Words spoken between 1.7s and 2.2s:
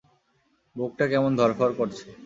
করছে!